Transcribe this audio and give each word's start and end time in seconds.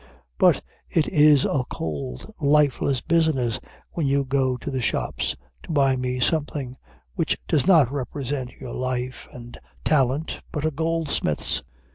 But 0.39 0.61
it 0.89 1.07
is 1.09 1.45
a 1.45 1.63
cold, 1.69 2.33
lifeless 2.41 3.01
business 3.01 3.59
when 3.91 4.07
you 4.07 4.23
go 4.25 4.57
to 4.57 4.71
the 4.71 4.81
shops 4.81 5.35
to 5.61 5.71
buy 5.71 5.95
me 5.95 6.19
something, 6.19 6.75
which 7.13 7.37
does 7.47 7.67
not 7.67 7.91
represent 7.91 8.49
your 8.59 8.73
life 8.73 9.27
and 9.31 9.59
talent, 9.85 10.39
but 10.51 10.65
a 10.65 10.71
goldsmith's. 10.71 11.61